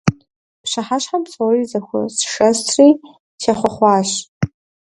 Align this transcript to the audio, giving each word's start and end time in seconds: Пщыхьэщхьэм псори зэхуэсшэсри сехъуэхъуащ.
Пщыхьэщхьэм 0.63 1.21
псори 1.25 1.69
зэхуэсшэсри 1.71 2.89
сехъуэхъуащ. 3.41 4.09